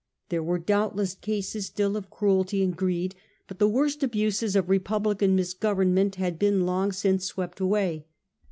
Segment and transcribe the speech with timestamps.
[0.29, 3.13] There were doubtless cases still of cruelty and greed;
[3.47, 8.07] but the worst abuses of republican misgovern ment had been long since swept away.